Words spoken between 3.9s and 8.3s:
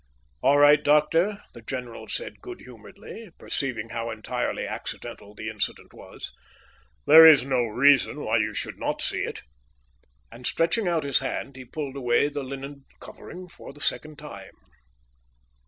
entirely accidental the incident was. "There is no reason